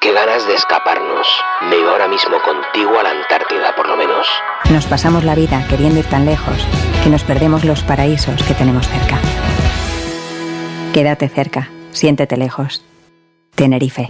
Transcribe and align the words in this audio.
Qué 0.00 0.12
ganas 0.12 0.46
de 0.46 0.54
escaparnos. 0.54 1.26
Me 1.68 1.76
iba 1.76 1.90
ahora 1.90 2.06
mismo 2.06 2.36
contigo 2.42 3.00
a 3.00 3.02
la 3.02 3.10
Antártida, 3.10 3.74
por 3.74 3.88
lo 3.88 3.96
menos. 3.96 4.28
Nos 4.70 4.86
pasamos 4.86 5.24
la 5.24 5.34
vida 5.34 5.66
queriendo 5.68 5.98
ir 5.98 6.06
tan 6.06 6.24
lejos 6.24 6.56
que 7.02 7.10
nos 7.10 7.24
perdemos 7.24 7.64
los 7.64 7.82
paraísos 7.82 8.40
que 8.44 8.54
tenemos 8.54 8.86
cerca. 8.86 9.18
Quédate 10.94 11.28
cerca, 11.28 11.68
siéntete 11.90 12.36
lejos. 12.36 12.84
Tenerife. 13.56 14.06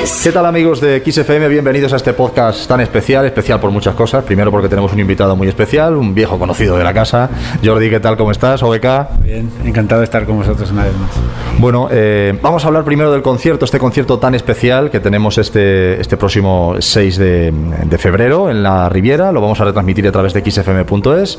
¿Qué 0.00 0.32
tal 0.32 0.46
amigos 0.46 0.80
de 0.80 1.02
XFM? 1.04 1.46
Bienvenidos 1.48 1.92
a 1.92 1.96
este 1.96 2.14
podcast 2.14 2.66
tan 2.66 2.80
especial, 2.80 3.26
especial 3.26 3.60
por 3.60 3.70
muchas 3.70 3.94
cosas. 3.94 4.24
Primero 4.24 4.50
porque 4.50 4.66
tenemos 4.66 4.94
un 4.94 4.98
invitado 4.98 5.36
muy 5.36 5.46
especial, 5.46 5.94
un 5.94 6.14
viejo 6.14 6.38
conocido 6.38 6.78
de 6.78 6.84
la 6.84 6.94
casa. 6.94 7.28
Jordi, 7.62 7.90
¿qué 7.90 8.00
tal? 8.00 8.16
¿Cómo 8.16 8.30
estás? 8.30 8.62
OBK. 8.62 9.22
Bien, 9.22 9.50
encantado 9.62 10.00
de 10.00 10.04
estar 10.04 10.24
con 10.24 10.38
vosotros 10.38 10.70
una 10.70 10.84
vez 10.84 10.94
más. 10.96 11.10
Bueno, 11.58 11.88
eh, 11.90 12.38
vamos 12.40 12.64
a 12.64 12.68
hablar 12.68 12.84
primero 12.84 13.12
del 13.12 13.20
concierto, 13.20 13.66
este 13.66 13.78
concierto 13.78 14.18
tan 14.18 14.34
especial 14.34 14.90
que 14.90 15.00
tenemos 15.00 15.36
este, 15.36 16.00
este 16.00 16.16
próximo 16.16 16.76
6 16.78 17.18
de, 17.18 17.52
de 17.84 17.98
febrero 17.98 18.50
en 18.50 18.62
la 18.62 18.88
Riviera. 18.88 19.32
Lo 19.32 19.42
vamos 19.42 19.60
a 19.60 19.64
retransmitir 19.64 20.08
a 20.08 20.12
través 20.12 20.32
de 20.32 20.40
xfm.es. 20.50 21.38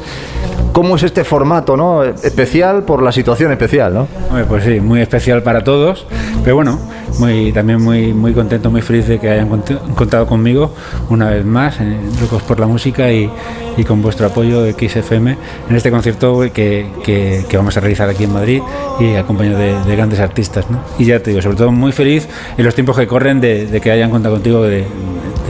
¿Cómo 0.72 0.96
es 0.96 1.04
este 1.04 1.24
formato, 1.24 1.76
no? 1.76 2.04
Especial 2.04 2.84
por 2.84 3.02
la 3.02 3.12
situación 3.12 3.52
especial, 3.52 3.94
¿no? 3.94 4.08
Hombre, 4.30 4.46
pues 4.46 4.64
sí, 4.64 4.80
muy 4.80 5.02
especial 5.02 5.44
para 5.44 5.64
todos, 5.64 6.06
pero 6.44 6.56
bueno, 6.56 6.80
muy, 7.20 7.52
también 7.52 7.82
muy, 7.82 8.14
muy 8.14 8.34
contento, 8.34 8.70
muy 8.72 8.82
feliz 8.82 9.08
de 9.08 9.20
que 9.20 9.30
hayan 9.30 9.50
cont- 9.50 9.80
contado 9.96 10.26
conmigo 10.28 10.74
una 11.10 11.30
vez 11.30 11.46
más 11.46 11.80
en 11.80 12.00
Locos 12.20 12.42
por 12.44 12.60
la 12.60 12.68
Música 12.68 13.12
y, 13.12 13.30
y 13.78 13.84
con 13.84 14.02
vuestro 14.02 14.28
apoyo 14.28 14.62
de 14.62 14.74
XFM 14.74 15.38
en 15.70 15.76
este 15.76 15.92
concierto 15.92 16.40
que, 16.54 16.88
que- 17.04 17.46
vamos 17.58 17.76
a 17.78 17.80
realizar 17.80 18.10
aquí 18.10 18.24
en 18.24 18.34
Madrid 18.34 18.62
y 19.00 19.16
acompañado 19.16 19.60
de, 19.60 19.74
de 19.86 19.96
grandes 19.96 20.20
artistas. 20.20 20.70
¿no? 20.70 20.80
Y 20.98 21.06
ya 21.06 21.20
te 21.22 21.32
digo, 21.32 21.42
sobre 21.42 21.58
todo 21.58 21.72
muy 21.72 21.92
feliz 21.92 22.28
en 22.58 22.66
los 22.66 22.74
tiempos 22.76 22.98
que 22.98 23.08
corren 23.08 23.40
de, 23.42 23.68
de 23.68 23.82
que 23.82 23.92
hayan 23.92 24.10
contado 24.10 24.36
contigo, 24.36 24.64
de, 24.64 24.86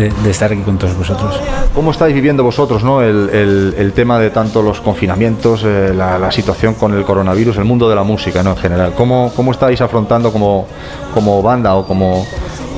de- 0.02 0.11
de 0.23 0.30
estar 0.31 0.52
aquí 0.52 0.61
con 0.61 0.77
todos 0.77 0.95
vosotros. 0.97 1.39
¿Cómo 1.75 1.91
estáis 1.91 2.13
viviendo 2.13 2.44
vosotros 2.44 2.83
¿no? 2.83 3.02
el, 3.02 3.30
el- 3.30 3.75
el 3.77 3.94
tema 3.94 4.19
de 4.19 4.30
tanto 4.30 4.61
los 4.61 4.81
confinamientos, 4.81 5.63
eh, 5.66 5.94
la, 5.95 6.17
la 6.17 6.31
situación 6.31 6.73
con 6.75 6.94
el 6.94 7.03
coronavirus, 7.03 7.57
el 7.57 7.66
mundo 7.66 7.89
de 7.89 7.95
la 7.95 8.03
música 8.03 8.44
¿no? 8.44 8.52
en 8.52 8.57
general? 8.57 8.94
¿Cómo, 8.95 9.31
cómo 9.35 9.52
estáis 9.52 9.79
afrontando 9.81 10.31
como, 10.31 10.67
como 11.13 11.41
banda 11.41 11.75
o 11.75 11.85
como, 11.85 12.25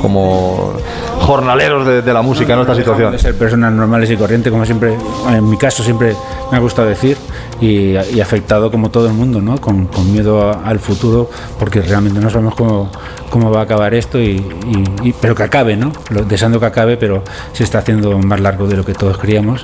como 0.02 0.74
jornaleros 1.22 1.86
de, 1.88 2.02
de 2.02 2.14
la 2.14 2.22
música 2.22 2.54
en 2.54 2.60
esta 2.62 2.76
situación? 2.76 3.12
De 3.12 3.20
ser 3.20 3.36
personas 3.38 3.72
normales 3.72 4.10
y 4.12 4.18
corrientes, 4.18 4.52
como 4.52 4.66
siempre, 4.66 4.96
en 5.30 5.50
mi 5.50 5.58
caso 5.58 5.84
siempre 5.84 6.16
me 6.52 6.58
ha 6.58 6.60
gustado 6.60 6.88
decir, 6.88 7.18
y, 7.64 8.20
afectado 8.20 8.70
como 8.72 8.90
todo 8.92 9.08
el 9.08 9.14
mundo, 9.14 9.42
¿no? 9.42 9.60
Con, 9.60 9.88
miedo 10.12 10.52
al 10.64 10.80
futuro, 10.80 11.30
porque 11.58 11.82
realmente 11.82 12.20
no 12.20 12.30
sabemos 12.30 12.56
cómo, 12.56 12.92
cómo 13.30 13.52
va 13.52 13.62
a 13.62 13.64
acabar 13.64 13.94
esto, 13.94 14.20
y, 14.20 14.44
pero 15.22 15.34
que 15.36 15.44
acabe, 15.44 15.78
¿no? 15.78 15.92
Lo- 16.10 16.24
deseando 16.24 16.60
que 16.60 16.66
acabe, 16.66 16.98
pero 16.98 17.24
se 17.54 17.64
está 17.64 17.80
haciendo 17.80 18.18
más 18.20 18.40
largo 18.40 18.68
de 18.68 18.76
lo 18.76 18.84
que 18.84 18.94
todos 18.94 19.18
queríamos, 19.18 19.64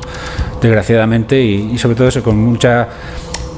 desgraciadamente, 0.62 1.42
y, 1.42 1.78
sobre 1.78 1.96
todo 1.96 2.08
eso 2.08 2.24
con 2.24 2.38
mucha 2.38 2.88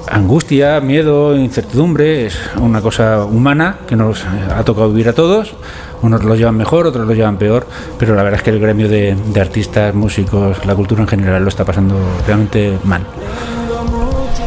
angustia, 0.10 0.82
miedo, 0.82 1.38
incertidumbre, 1.38 2.26
es 2.26 2.38
una 2.60 2.82
cosa 2.82 3.24
humana 3.26 3.78
que 3.88 3.96
nos 3.96 4.26
ha 4.26 4.64
tocado 4.64 4.90
vivir 4.90 5.08
a 5.10 5.14
todos. 5.14 5.54
Unos 6.02 6.24
lo 6.24 6.36
llevan 6.36 6.58
mejor, 6.58 6.88
otros 6.88 7.06
lo 7.06 7.14
llevan 7.14 7.38
peor, 7.38 7.68
pero 8.00 8.16
la 8.16 8.24
verdad 8.24 8.40
es 8.40 8.44
que 8.44 8.50
el 8.50 8.60
gremio 8.60 8.90
de 8.90 9.16
artistas, 9.40 9.94
músicos, 9.94 10.66
la 10.66 10.74
cultura 10.76 11.04
en 11.04 11.08
general 11.08 11.44
lo 11.44 11.50
está 11.50 11.64
pasando 11.64 11.96
realmente 12.26 12.78
mal. 12.84 13.04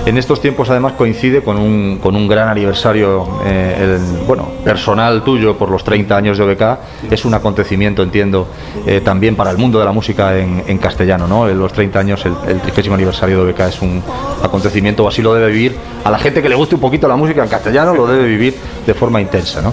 En 0.07 0.19
estos 0.19 0.39
tiempos 0.39 0.69
además 0.69 0.93
coincide 0.93 1.43
con 1.43 1.57
un, 1.57 1.99
con 1.99 2.15
un 2.15 2.29
gran 2.29 2.49
aniversario 2.49 3.27
eh, 3.47 3.99
bueno, 4.27 4.49
personal 4.63 5.25
tuyo 5.25 5.57
por 5.57 5.71
los 5.71 5.83
30 5.83 6.15
años 6.15 6.37
de 6.37 6.45
OBK. 6.45 7.11
Es 7.11 7.25
un 7.25 7.33
acontecimiento, 7.33 8.03
entiendo, 8.03 8.47
eh, 8.87 9.01
también 9.03 9.35
para 9.35 9.51
el 9.51 9.57
mundo 9.57 9.79
de 9.79 9.87
la 9.87 9.93
música 9.93 10.37
en, 10.37 10.63
en 10.67 10.77
castellano. 10.77 11.27
¿no? 11.27 11.49
En 11.49 11.59
los 11.59 11.73
30 11.73 11.99
años, 11.99 12.27
el, 12.27 12.35
el 12.47 12.61
30 12.61 12.93
aniversario 12.93 13.43
de 13.45 13.51
OBK 13.51 13.61
es 13.61 13.81
un 13.81 14.03
acontecimiento, 14.43 15.05
o 15.05 15.09
así 15.09 15.23
lo 15.23 15.33
debe 15.33 15.51
vivir. 15.51 15.77
A 16.05 16.11
la 16.11 16.19
gente 16.19 16.43
que 16.43 16.51
le 16.51 16.55
guste 16.55 16.75
un 16.75 16.83
poquito 16.83 17.09
la 17.09 17.17
música 17.17 17.43
en 17.43 17.49
castellano 17.49 17.95
lo 17.95 18.07
debe 18.07 18.25
vivir 18.27 18.55
de 18.87 18.93
forma 18.93 19.23
intensa. 19.23 19.63
¿no? 19.63 19.73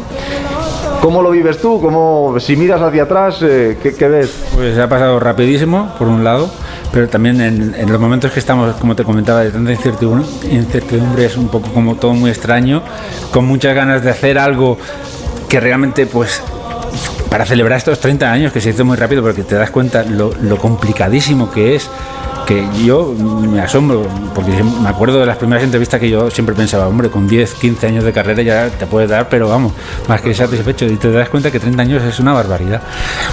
¿Cómo 1.02 1.24
lo 1.24 1.32
vives 1.32 1.60
tú? 1.60 1.82
¿Cómo, 1.82 2.36
si 2.40 2.56
miras 2.56 2.80
hacia 2.80 3.04
atrás, 3.04 3.40
eh, 3.42 3.76
¿qué, 3.82 4.08
ves? 4.08 4.46
Pues 4.54 4.78
ha 4.78 4.88
pasado 4.88 5.20
rapidísimo, 5.20 5.96
por 5.98 6.08
un 6.08 6.24
lado, 6.24 6.48
pero 6.92 7.08
también 7.08 7.40
en, 7.42 7.92
los 7.92 8.00
momentos 8.00 8.32
que 8.32 8.40
estamos, 8.40 8.76
como 8.76 8.96
te 8.96 9.04
comentaba, 9.04 9.42
de 9.42 9.52
tanta 9.52 9.72
incertidumbre, 9.72 10.26
incertidumbre 10.50 11.26
es 11.26 11.38
un 11.38 11.48
poco 11.48 11.70
como 11.72 11.96
todo 11.96 12.14
muy 12.14 12.30
extraño, 12.30 12.84
con 13.32 13.46
muchas 13.46 13.76
ganas 13.76 14.04
de 14.04 14.10
hacer 14.10 14.38
algo 14.38 14.78
que 15.48 15.60
realmente, 15.60 16.06
pues, 16.06 16.42
para 17.30 17.46
celebrar 17.46 17.78
estos 17.78 18.00
30 18.00 18.32
años, 18.32 18.52
que 18.52 18.60
se 18.60 18.72
hizo 18.72 18.84
muy 18.84 18.98
rápido, 18.98 19.22
porque 19.22 19.44
te 19.44 19.56
das 19.56 19.72
cuenta 19.72 20.04
lo 20.04 20.58
complicadísimo 20.58 21.50
que 21.50 21.76
es, 21.76 21.90
yo 22.84 23.14
me 23.14 23.62
asombro, 23.62 24.06
porque 24.34 24.52
me 24.64 24.90
acuerdo 24.90 25.20
de 25.20 25.26
las 25.26 25.38
primeras 25.38 25.64
entrevistas 25.64 26.00
que 26.00 26.10
yo 26.10 26.30
siempre 26.32 26.56
pensaba, 26.56 26.88
hombre, 26.88 27.10
con 27.10 27.28
10, 27.28 27.54
15 27.56 27.88
años 27.88 28.04
de 28.04 28.12
carrera 28.14 28.42
ya 28.42 28.70
te 28.70 28.86
puedes 28.88 29.10
dar, 29.10 29.30
pero 29.30 29.48
vamos, 29.50 29.74
más 30.08 30.22
que 30.22 30.34
satisfecho, 30.34 30.86
y 30.86 30.96
te 30.98 31.12
das 31.12 31.30
cuenta 31.30 31.52
que 31.52 31.60
30 31.60 31.82
años 31.82 32.04
es 32.04 32.20
una 32.20 32.34
barbaridad. 32.34 32.82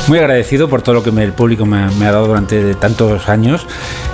Muy 0.07 0.19
agradecido 0.19 0.69
por 0.69 0.83
todo 0.83 0.97
lo 0.97 1.03
que 1.03 1.11
el 1.11 1.33
público 1.33 1.65
me, 1.67 1.79
ha- 1.85 1.91
me 1.99 2.07
ha 2.07 2.13
dado 2.13 2.27
durante 2.27 2.75
tantos 2.75 3.29
años, 3.29 3.67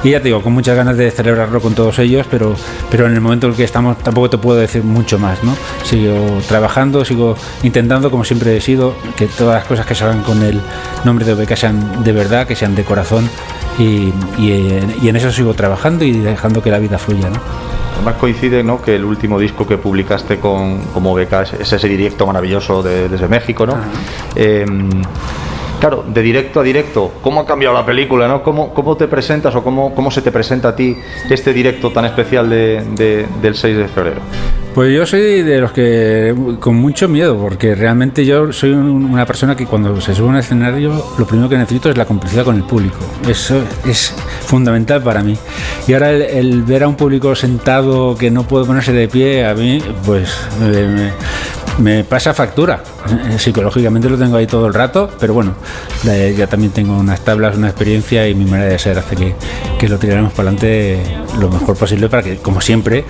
y 0.02 0.10
ya 0.10 0.18
te 0.18 0.24
digo, 0.28 0.42
con 0.42 0.52
muchas 0.52 0.76
ganas 0.76 0.96
de 0.96 1.10
celebrarlo 1.10 1.60
con 1.60 1.74
todos 1.74 1.98
ellos, 1.98 2.26
pero, 2.30 2.54
pero 2.90 3.06
en 3.06 3.14
el 3.14 3.20
momento 3.20 3.46
en 3.46 3.52
el 3.52 3.56
que 3.56 3.64
estamos 3.64 3.98
tampoco 3.98 4.30
te 4.30 4.38
puedo 4.38 4.58
decir 4.58 4.82
mucho 4.84 5.18
más, 5.18 5.42
¿no? 5.42 5.56
Sigo 5.84 6.40
trabajando, 6.48 7.04
sigo 7.04 7.36
intentando, 7.62 8.10
como 8.10 8.24
siempre 8.24 8.56
he 8.56 8.60
sido, 8.60 8.94
que 9.16 9.26
todas 9.26 9.54
las 9.56 9.64
cosas 9.64 9.86
que 9.86 9.94
salgan 9.94 10.22
con 10.22 10.42
el 10.42 10.60
nombre 11.04 11.24
de 11.24 11.32
OBK 11.32 11.56
sean 11.56 12.04
de 12.04 12.12
verdad, 12.12 12.46
que 12.46 12.54
sean 12.56 12.74
de 12.74 12.84
corazón, 12.84 13.28
y, 13.78 14.12
y 14.38 14.52
en- 14.52 14.94
y 15.02 15.08
en 15.08 15.16
eso 15.16 15.30
sigo 15.32 15.54
trabajando 15.54 16.04
y 16.04 16.12
dejando 16.12 16.62
que 16.62 16.70
la 16.70 16.78
vida 16.78 16.98
fluya, 16.98 17.30
¿no? 17.30 17.38
Además 17.96 18.14
coincide 18.16 18.62
¿no? 18.64 18.82
que 18.82 18.96
el 18.96 19.04
último 19.04 19.38
disco 19.38 19.66
que 19.66 19.78
publicaste 19.78 20.38
con, 20.40 20.78
como 20.92 21.14
beca 21.14 21.42
es, 21.42 21.52
es 21.54 21.72
ese 21.72 21.88
directo 21.88 22.26
maravilloso 22.26 22.82
de- 22.82 23.08
desde 23.08 23.28
México, 23.28 23.64
¿no? 23.66 23.76
Eh, 24.34 24.64
claro, 25.84 26.02
de 26.08 26.22
directo 26.22 26.60
a 26.60 26.62
directo, 26.62 27.12
¿cómo 27.20 27.40
ha 27.42 27.46
cambiado 27.46 27.74
la 27.74 27.84
película, 27.84 28.26
no? 28.26 28.42
¿Cómo, 28.42 28.72
cómo 28.72 28.96
te 28.96 29.06
presentas 29.06 29.54
o 29.54 29.62
cómo, 29.62 29.94
cómo 29.94 30.10
se 30.10 30.22
te 30.22 30.32
presenta 30.32 30.70
a 30.70 30.74
ti 30.76 30.96
este 31.28 31.52
directo 31.52 31.90
tan 31.90 32.06
especial 32.06 32.48
de- 32.48 32.82
de- 32.96 33.26
del 33.42 33.54
6 33.54 33.76
de 33.76 33.88
febrero? 33.88 34.22
Pues 34.74 34.94
yo 34.94 35.04
soy 35.04 35.42
de 35.42 35.60
los 35.60 35.72
que 35.72 36.34
con 36.58 36.76
mucho 36.76 37.06
miedo, 37.06 37.36
porque 37.36 37.74
realmente 37.74 38.24
yo 38.24 38.50
soy 38.50 38.70
un- 38.70 39.04
una 39.12 39.26
persona 39.26 39.54
que 39.54 39.66
cuando 39.66 40.00
se 40.00 40.14
sube 40.14 40.28
a 40.28 40.30
un 40.30 40.36
escenario 40.36 41.04
lo 41.18 41.26
primero 41.26 41.50
que 41.50 41.58
necesito 41.58 41.90
es 41.90 41.98
la 41.98 42.06
complicidad 42.06 42.44
con 42.46 42.56
el 42.56 42.62
público. 42.64 42.96
Eso 43.28 43.60
es 43.86 44.14
fundamental 44.46 45.02
para 45.02 45.22
mí. 45.22 45.36
Y 45.86 45.92
ahora 45.92 46.12
el, 46.12 46.22
el 46.22 46.62
ver 46.62 46.84
a 46.84 46.88
un 46.88 46.94
público 46.96 47.34
sentado 47.34 48.16
que 48.16 48.30
no 48.30 48.44
puede 48.44 48.64
ponerse 48.64 48.94
de 48.94 49.06
pie, 49.06 49.44
a 49.44 49.52
mí 49.54 49.82
pues 50.06 50.34
me, 50.58 50.86
me- 50.88 51.12
me 51.78 52.04
pasa 52.04 52.32
factura. 52.32 52.82
Eh, 53.10 53.38
Psicológicamente 53.38 54.08
lo 54.08 54.16
tengo 54.16 54.36
ahí 54.36 54.46
todo 54.46 54.66
el 54.66 54.74
rato, 54.74 55.10
pero 55.20 55.34
bueno, 55.34 55.54
ya 56.04 56.46
también 56.46 56.72
tengo 56.72 56.96
unas 56.96 57.20
tablas, 57.20 57.56
una 57.56 57.68
experiencia 57.68 58.26
y 58.28 58.34
mi 58.34 58.44
manera 58.44 58.70
de 58.70 58.78
ser 58.78 58.98
hace 58.98 59.16
que, 59.16 59.34
que 59.78 59.88
lo 59.88 59.98
tiraremos 59.98 60.32
para 60.32 60.48
adelante 60.48 61.02
lo 61.38 61.50
mejor 61.50 61.76
posible 61.76 62.08
para 62.08 62.22
que, 62.22 62.36
como 62.38 62.60
siempre, 62.60 63.04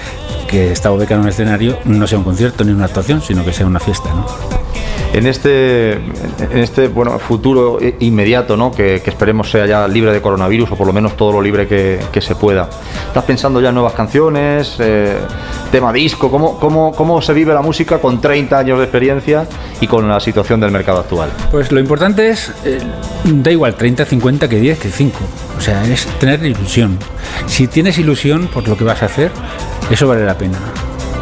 que 0.49 0.73
esta 0.73 0.91
beca 0.91 1.15
en 1.15 1.21
un 1.21 1.29
escenario 1.29 1.79
no 1.85 2.07
sea 2.07 2.19
un 2.19 2.25
concierto 2.25 2.65
ni 2.65 2.73
una 2.73 2.87
actuación, 2.87 3.23
sino 3.23 3.45
que 3.45 3.53
sea 3.53 3.67
una 3.67 3.81
fiesta. 3.81 4.09
¿no? 4.13 4.27
En 5.15 5.29
este, 5.29 5.93
en 5.93 6.59
este 6.59 6.89
bueno, 6.89 7.21
futuro 7.21 7.79
inmediato, 8.01 8.57
¿no? 8.57 8.73
que, 8.73 8.97
esperemos 8.97 9.49
sea 9.49 9.65
ya 9.65 9.87
libre 9.87 10.13
de 10.13 10.21
coronavirus 10.21 10.73
o 10.73 10.77
por 10.77 10.89
lo 10.89 10.93
menos 10.93 11.17
todo 11.17 11.31
lo 11.33 11.41
libre 11.41 11.69
que, 11.69 12.01
que 12.11 12.21
se 12.21 12.35
pueda. 12.35 12.69
¿Estás 13.07 13.23
pensando 13.23 13.61
ya 13.61 13.69
en 13.69 13.77
nuevas 13.77 13.93
canciones, 13.93 14.75
eh, 14.81 15.17
tema 15.71 15.93
disco? 15.93 16.33
¿Cómo, 16.33 16.59
cómo, 16.59 16.93
¿Cómo 16.93 17.23
se 17.23 17.33
vive 17.33 17.55
la 17.55 17.63
música 17.63 17.99
con 17.99 18.21
30 18.21 18.59
años 18.59 18.79
de 18.79 18.85
experiencia 18.85 19.47
y 19.85 19.87
con 19.87 20.09
la 20.09 20.19
situación 20.19 20.61
del 20.61 20.71
mercado 20.71 21.01
actual? 21.01 21.31
Pues 21.51 21.71
lo 21.71 21.79
importante 21.79 22.29
es, 22.31 22.53
eh, 22.65 22.81
da 23.25 23.51
igual 23.51 23.75
30, 23.75 24.05
50 24.05 24.49
que 24.49 24.57
10, 24.57 24.79
que 24.79 24.91
5. 24.91 25.19
O 25.59 25.61
sea, 25.61 25.85
es 25.85 26.07
tener 26.19 26.45
ilusión. 26.45 26.99
Si 27.47 27.67
tienes 27.67 27.99
ilusión 27.99 28.49
por 28.49 28.67
lo 28.67 28.77
que 28.77 28.85
vas 28.85 29.03
a 29.03 29.07
hacer, 29.07 29.31
eso 29.91 30.09
vale 30.09 30.25
la 30.25 30.37
pena. 30.37 30.59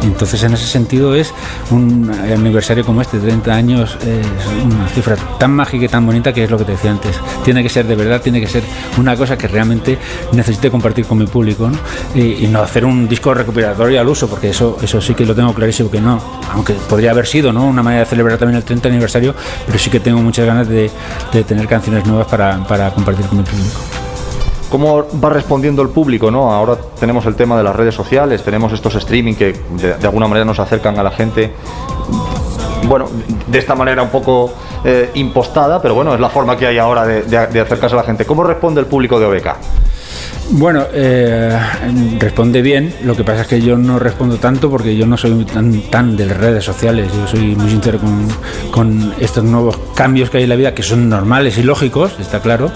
Entonces, 0.03 0.43
en 0.43 0.53
ese 0.53 0.67
sentido, 0.67 1.15
es 1.15 1.33
un 1.71 2.11
aniversario 2.11 2.85
como 2.85 3.01
este, 3.01 3.19
30 3.19 3.53
años, 3.53 3.97
es 4.01 4.63
una 4.63 4.87
cifra 4.89 5.15
tan 5.39 5.51
mágica 5.51 5.85
y 5.85 5.87
tan 5.87 6.05
bonita 6.05 6.33
que 6.33 6.43
es 6.43 6.51
lo 6.51 6.57
que 6.57 6.65
te 6.65 6.73
decía 6.73 6.91
antes. 6.91 7.19
Tiene 7.43 7.63
que 7.63 7.69
ser 7.69 7.87
de 7.87 7.95
verdad, 7.95 8.21
tiene 8.21 8.39
que 8.39 8.47
ser 8.47 8.63
una 8.97 9.15
cosa 9.15 9.37
que 9.37 9.47
realmente 9.47 9.97
necesite 10.31 10.69
compartir 10.69 11.05
con 11.05 11.17
mi 11.17 11.25
público 11.25 11.69
¿no? 11.69 11.77
Y, 12.15 12.47
no 12.47 12.61
hacer 12.61 12.85
un 12.85 13.07
disco 13.07 13.33
recuperatorio 13.33 13.99
al 13.99 14.07
uso, 14.07 14.27
porque 14.27 14.49
eso, 14.49 14.77
eso 14.81 15.01
sí 15.01 15.15
que 15.15 15.25
lo 15.25 15.33
tengo 15.33 15.53
clarísimo 15.53 15.89
que 15.89 15.99
no. 15.99 16.21
Aunque 16.53 16.73
podría 16.73 17.11
haber 17.11 17.25
sido 17.25 17.51
¿no? 17.51 17.65
una 17.65 17.81
manera 17.81 18.03
de 18.03 18.09
celebrar 18.09 18.37
también 18.37 18.57
el 18.57 18.63
30 18.63 18.89
aniversario, 18.89 19.33
pero 19.65 19.79
sí 19.79 19.89
que 19.89 19.99
tengo 19.99 20.21
muchas 20.21 20.45
ganas 20.45 20.67
de, 20.67 20.91
de 21.31 21.43
tener 21.43 21.67
canciones 21.67 22.05
nuevas 22.05 22.27
para, 22.27 22.65
para 22.67 22.91
compartir 22.91 23.25
con 23.25 23.39
mi 23.39 23.43
público. 23.43 23.92
¿Cómo 24.73 25.05
va 25.23 25.29
respondiendo 25.29 25.83
el 25.83 25.89
público? 25.89 26.31
¿no? 26.31 26.51
Ahora 26.51 26.75
tenemos 26.99 27.27
el 27.27 27.35
tema 27.35 27.55
de 27.55 27.63
las 27.63 27.75
redes 27.75 27.93
sociales, 27.93 28.41
tenemos 28.41 28.73
estos 28.73 28.95
streaming 28.95 29.35
que 29.35 29.53
de, 29.53 30.07
alguna 30.07 30.27
manera 30.27 30.45
nos 30.45 30.57
acercan 30.57 30.97
a 30.97 31.03
la 31.03 31.11
gente. 31.11 31.53
bueno, 32.87 33.05
de 33.45 33.59
esta 33.59 33.75
manera 33.75 34.01
un 34.01 34.09
poco 34.09 34.51
eh, 34.83 35.11
impostada, 35.13 35.79
pero 35.79 35.93
bueno, 35.93 36.15
es 36.15 36.19
la 36.19 36.29
forma 36.29 36.57
que 36.57 36.65
hay 36.65 36.79
ahora 36.79 37.05
de, 37.05 37.21
de 37.21 37.59
acercarse 37.59 37.95
a 37.95 37.97
la 37.97 38.03
gente. 38.03 38.25
¿Cómo 38.25 38.43
responde 38.43 38.81
el 38.81 38.87
público 38.87 39.19
de 39.19 39.27
OBK? 39.27 39.47
Bueno, 40.51 40.85
eh, 40.93 41.57
responde 42.19 42.61
bien. 42.61 42.93
Lo 43.03 43.15
que 43.15 43.23
pasa 43.23 43.41
es 43.41 43.47
que 43.47 43.61
yo 43.61 43.77
no 43.77 43.97
respondo 43.97 44.37
tanto 44.37 44.69
porque 44.69 44.95
yo 44.95 45.05
no 45.05 45.17
soy 45.17 45.45
tan, 45.45 45.81
tan 45.89 46.15
de 46.15 46.25
las 46.25 46.37
redes 46.37 46.63
sociales. 46.63 47.09
Yo 47.13 47.27
soy 47.27 47.55
muy 47.55 47.69
sincero 47.69 47.99
con, 48.71 49.13
estos 49.19 49.43
nuevos 49.43 49.77
cambios 49.95 50.29
que 50.29 50.37
hay 50.37 50.43
en 50.43 50.49
la 50.49 50.55
vida, 50.55 50.75
que 50.75 50.83
son 50.83 51.09
normales 51.09 51.57
y 51.57 51.63
lógicos, 51.63 52.13
está 52.19 52.41
claro. 52.41 52.71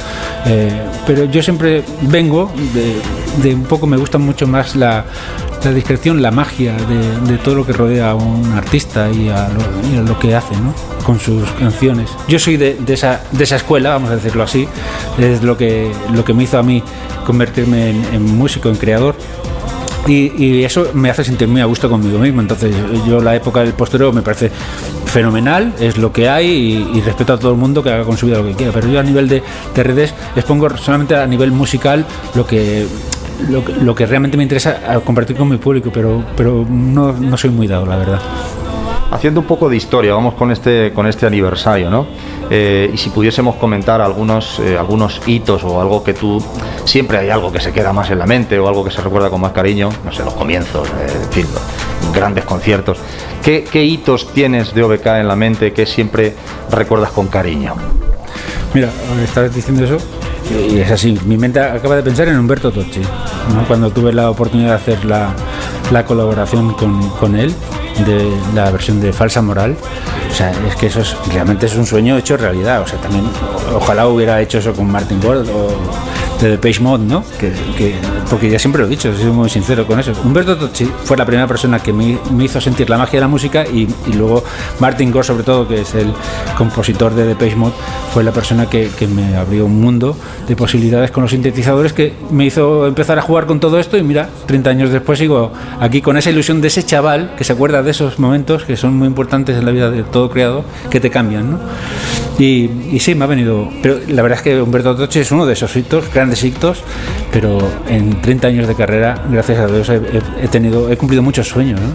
Eh, 0.46 0.72
pero 1.06 1.26
yo 1.26 1.44
siempre 1.44 1.84
vengo 2.04 2.52
de, 3.42 3.54
un 3.54 3.64
poco, 3.64 3.86
me 3.86 3.98
gusta 3.98 4.18
mucho 4.18 4.48
más 4.48 4.76
la, 4.76 5.06
discreción, 5.74 6.22
la 6.22 6.32
magia 6.32 6.76
de, 6.76 7.38
todo 7.38 7.56
lo 7.56 7.66
que 7.66 7.74
rodea 7.74 8.12
a 8.12 8.16
un 8.16 8.54
artista 8.54 9.10
y 9.12 9.30
a 9.30 9.50
lo, 10.06 10.20
que 10.20 10.36
hace, 10.36 10.56
¿no? 10.58 10.74
Con 11.04 11.20
sus 11.20 11.44
canciones. 11.52 12.10
Yo 12.28 12.40
soy 12.40 12.58
de, 12.58 12.78
esa, 12.88 13.22
de 13.32 13.44
escuela, 13.44 13.90
vamos 13.90 14.10
a 14.10 14.16
decirlo 14.16 14.44
así. 14.44 14.68
Es 15.18 15.44
lo 15.44 15.58
que, 15.58 15.92
me 16.34 16.44
hizo 16.44 16.58
a 16.58 16.64
mí 16.64 16.84
convertirme 17.26 17.90
en, 17.90 18.38
músico, 18.38 18.70
en 18.70 18.76
creador. 18.76 19.16
Y, 20.08 20.64
eso 20.64 20.92
me 20.94 21.10
hace 21.10 21.24
sentir 21.26 21.48
muy 21.50 21.62
a 21.62 21.66
gusto 21.66 21.90
conmigo 21.90 22.18
mismo. 22.20 22.42
Entonces, 22.42 22.74
yo 23.08 23.22
la 23.22 23.36
época 23.36 23.62
del 23.62 23.74
posterior 23.74 24.14
me 24.14 24.22
parece 24.22 24.52
fenomenal, 25.06 25.74
es 25.80 25.98
lo 25.98 26.12
que 26.12 26.30
hay 26.30 26.90
y, 26.94 27.02
respeto 27.02 27.34
a 27.34 27.40
todo 27.40 27.52
el 27.52 27.58
mundo 27.58 27.82
que 27.82 27.90
haga 27.90 28.04
con 28.04 28.18
su 28.18 28.28
vida 28.28 28.38
lo 28.38 28.46
que 28.46 28.54
quiera. 28.54 28.72
Pero 28.72 28.88
yo 28.88 29.00
a 29.00 29.04
nivel 29.04 29.28
de, 29.28 29.42
redes 29.76 30.14
expongo 30.36 30.76
solamente 30.78 31.16
a 31.16 31.26
nivel 31.26 31.52
musical 31.52 32.06
lo 32.36 32.46
que, 32.46 32.86
lo, 33.50 33.96
que 33.96 34.06
realmente 34.06 34.38
me 34.38 34.44
interesa 34.44 35.00
compartir 35.04 35.36
con 35.36 35.50
mi 35.50 35.58
público, 35.58 35.90
pero, 35.94 36.24
pero 36.36 36.66
no, 36.68 37.14
no 37.14 37.38
soy 37.38 37.50
muy 37.50 37.68
dado, 37.68 37.86
la 37.86 37.98
verdad. 37.98 38.20
Haciendo 39.12 39.40
un 39.40 39.48
poco 39.48 39.70
de 39.70 39.78
historia, 39.78 40.14
vamos 40.14 40.34
con 40.34 40.52
este, 40.52 40.92
con 40.94 41.08
este 41.08 41.26
aniversario, 41.26 41.90
¿no? 41.90 42.08
Eh, 42.50 42.92
y 42.94 42.98
si 42.98 43.10
pudiésemos 43.10 43.56
comentar 43.56 44.02
algunos, 44.02 44.60
eh, 44.60 44.78
algunos 44.78 45.22
hitos 45.26 45.64
o 45.64 45.80
algo 45.80 46.04
que 46.04 46.14
tú, 46.14 46.44
siempre 46.84 47.18
hay 47.18 47.30
algo 47.30 47.52
que 47.52 47.60
se 47.60 47.72
queda 47.72 47.94
más 47.94 48.10
en 48.10 48.20
la 48.20 48.26
mente 48.26 48.60
o 48.60 48.68
algo 48.68 48.84
que 48.84 48.92
se 48.92 49.02
recuerda 49.02 49.30
con 49.30 49.40
más 49.40 49.54
cariño, 49.54 49.90
no 50.04 50.12
sé, 50.12 50.24
los 50.24 50.34
comienzos, 50.34 50.90
eh, 50.90 51.08
en 51.24 51.32
fin, 51.32 51.46
grandes 52.14 52.44
conciertos. 52.44 52.98
¿Qué, 53.44 53.64
¿Qué 53.64 53.84
hitos 53.84 54.34
tienes 54.34 54.74
de 54.74 54.84
OBK 54.84 55.06
en 55.06 55.28
la 55.28 55.36
mente 55.36 55.72
que 55.72 55.86
siempre 55.86 56.36
recuerdas 56.70 57.12
con 57.12 57.28
cariño? 57.28 57.76
Mira, 58.74 58.90
estabas 59.24 59.56
diciendo 59.56 59.86
eso 59.86 59.98
y 60.72 60.80
es 60.80 60.92
así. 60.92 61.20
Mi 61.26 61.38
mente 61.38 61.60
acaba 61.60 61.96
de 61.96 62.04
pensar 62.04 62.28
en 62.28 62.38
Humberto 62.38 62.72
Tocci. 62.72 63.02
Cuando 63.68 63.92
tuve 63.92 64.14
la 64.14 64.30
oportunidad 64.30 64.70
de 64.70 64.76
hacer 64.76 65.06
la, 65.06 65.34
la 65.92 66.06
colaboración 66.06 66.74
con, 66.74 67.10
con, 67.12 67.36
él, 67.36 67.54
de 68.06 68.32
la 68.54 68.72
versión 68.72 69.00
de 69.02 69.14
Falsa 69.14 69.42
Moral. 69.42 69.76
O 70.30 70.34
sea, 70.34 70.52
es 70.68 70.76
que 70.76 70.88
eso 70.88 71.02
es, 71.02 71.16
realmente 71.34 71.66
es 71.66 71.76
un 71.76 71.86
sueño 71.86 72.18
hecho 72.18 72.38
realidad. 72.38 72.82
O 72.82 72.88
sea, 72.88 73.00
también 73.00 73.26
ojalá 73.74 74.08
hubiera 74.08 74.42
hecho 74.42 74.60
eso 74.60 74.74
con 74.74 74.90
Martin 74.90 75.20
Ward 75.24 75.48
o 75.50 75.70
de 76.42 76.52
Depeche 76.52 76.82
Mode, 76.82 77.06
¿no? 77.06 77.24
Que, 77.40 77.52
porque 78.30 78.50
ya 78.50 78.60
siempre 78.60 78.82
lo 78.82 78.88
he 78.88 78.90
dicho, 78.90 79.16
soy 79.16 79.32
muy 79.32 79.50
sincero 79.50 79.86
con 79.88 80.00
eso. 80.00 80.14
Humberto 80.24 80.58
Tocci 80.58 80.86
fue 81.04 81.18
la 81.18 81.26
primera 81.26 81.48
persona 81.48 81.80
que 81.80 81.94
me, 81.94 82.18
hizo 82.44 82.62
sentir 82.62 82.90
la 82.90 82.98
magia 82.98 83.18
de 83.18 83.22
la 83.22 83.28
música 83.28 83.66
y, 83.66 83.88
luego 84.14 84.44
Martin 84.80 85.12
Gore, 85.12 85.26
sobre 85.26 85.44
todo, 85.44 85.68
que 85.68 85.82
es 85.82 85.96
el 85.96 86.14
compositor 86.58 87.14
de 87.14 87.26
Depeche 87.26 87.56
Mode, 87.56 87.74
fue 88.14 88.24
la 88.24 88.32
persona 88.32 88.70
que, 88.70 88.90
me 89.08 89.38
abrió 89.38 89.66
un 89.66 89.80
mundo 89.80 90.18
de 90.48 90.56
posibilidades 90.56 91.12
con 91.12 91.24
los 91.24 91.32
sintetizadores 91.32 91.94
que 91.94 92.14
me 92.30 92.46
hizo 92.46 92.86
empezar 92.86 93.18
a 93.18 93.22
jugar 93.22 93.46
con 93.46 93.60
todo 93.60 93.80
esto 93.80 93.98
y 93.98 94.04
mira, 94.04 94.30
30 94.46 94.70
años 94.70 94.90
después 94.92 95.20
sigo 95.20 95.52
aquí 95.80 96.02
con 96.02 96.18
esa 96.18 96.30
ilusión 96.30 96.62
de 96.62 96.68
ese 96.68 96.84
chaval 96.84 97.34
que 97.38 97.44
se 97.44 97.54
acuerda 97.54 97.84
de 97.84 97.92
esos 97.92 98.20
momentos 98.20 98.66
que 98.66 98.76
son 98.76 98.98
muy 98.98 99.08
importantes 99.08 99.58
en 99.58 99.66
la 99.66 99.72
vida 99.72 99.90
de 99.90 100.04
todo 100.04 100.30
creado, 100.30 100.66
que 100.90 101.00
te 101.00 101.10
cambian, 101.10 101.52
¿no? 101.52 101.60
Y, 102.40 103.00
sí, 103.00 103.16
me 103.16 103.24
ha 103.24 103.28
venido. 103.28 103.70
Pero 103.82 104.00
la 104.08 104.22
verdad 104.22 104.38
es 104.38 104.44
que 104.44 104.62
Humberto 104.62 104.96
Toche 104.96 105.22
es 105.22 105.32
uno 105.32 105.46
de 105.46 105.54
esos 105.54 105.76
hitos, 105.76 106.14
grandes 106.14 106.44
hitos, 106.44 106.84
pero 107.32 107.58
en 107.88 108.22
30 108.22 108.48
años 108.48 108.68
de 108.68 108.76
carrera, 108.76 109.24
gracias 109.30 109.60
a 109.60 109.68
Dios, 109.68 109.90
he, 109.90 110.48
tenido, 110.48 110.92
he 110.92 110.98
cumplido 110.98 111.24
muchos 111.24 111.48
sueños. 111.48 111.82
¿no? 111.82 111.88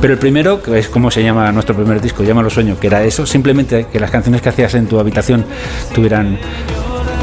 Pero 0.00 0.12
el 0.12 0.18
primero, 0.18 0.62
que 0.62 0.78
es 0.78 0.88
como 0.88 1.10
se 1.10 1.22
llama 1.22 1.50
nuestro 1.50 1.74
primer 1.74 2.00
disco, 2.00 2.22
Llámalo 2.22 2.48
Sueño, 2.48 2.78
que 2.78 2.86
era 2.86 3.02
eso, 3.02 3.26
simplemente 3.26 3.86
que 3.92 3.98
las 3.98 4.10
canciones 4.10 4.40
que 4.40 4.50
hacías 4.50 4.74
en 4.74 4.86
tu 4.86 5.00
habitación 5.00 5.44
tuvieran 5.92 6.38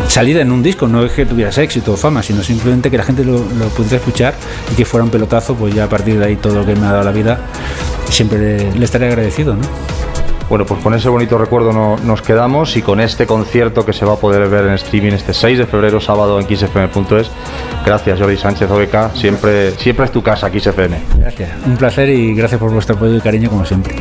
salida 0.10 0.42
en 0.42 0.52
un 0.52 0.62
disco, 0.62 0.88
no 0.88 1.04
es 1.04 1.14
que 1.14 1.26
tuvieras 1.26 1.58
éxito 1.58 1.94
o 1.94 1.98
fama, 1.98 2.22
sino 2.22 2.44
simplemente 2.44 2.92
que 2.92 2.98
la 2.98 3.04
gente 3.04 3.24
lo, 3.24 3.40
pudiera 3.76 3.98
escuchar 3.98 4.34
y 4.72 4.76
que 4.76 4.86
fuera 4.86 5.04
un 5.04 5.10
pelotazo, 5.10 5.56
pues 5.56 5.74
ya 5.74 5.86
a 5.86 5.90
partir 5.90 6.20
de 6.20 6.26
ahí 6.26 6.36
todo 6.36 6.56
lo 6.56 6.66
que 6.66 6.76
me 6.76 6.86
ha 6.86 6.92
dado 6.92 7.04
la 7.04 7.12
vida, 7.12 7.40
siempre 8.10 8.72
le 8.72 8.86
estaré 8.86 9.08
agradecido, 9.08 9.56
¿no? 9.56 9.95
Bueno, 10.50 10.66
pues 10.66 10.82
con 10.82 10.94
ese 10.94 11.10
bonito 11.10 11.38
recuerdo 11.38 11.98
nos 11.98 12.22
quedamos 12.22 12.78
y 12.78 12.82
con 12.82 13.00
este 13.00 13.26
concierto 13.26 13.86
que 13.86 13.94
se 13.94 14.06
va 14.06 14.14
a 14.14 14.18
poder 14.18 14.48
ver 14.50 14.66
en 14.66 14.74
streaming 14.74 15.14
este 15.14 15.34
6 15.34 15.58
de 15.58 15.66
febrero, 15.66 16.00
sábado 16.00 16.40
en 16.40 16.46
xfm.es. 16.46 17.32
Gracias, 17.86 18.20
Jordi 18.20 18.38
Sánchez 18.38 18.70
OBK. 18.70 19.16
Siempre, 19.16 19.72
siempre 19.72 20.06
es 20.06 20.12
tu 20.12 20.22
casa, 20.22 20.50
XFM. 20.50 20.98
Gracias. 21.18 21.50
Un 21.66 21.78
placer 21.78 22.10
y 22.10 22.34
gracias 22.36 22.60
por 22.60 22.72
vuestro 22.72 22.96
apoyo 22.96 23.16
y 23.16 23.22
cariño 23.22 23.50
como 23.50 23.66
siempre. 23.66 23.96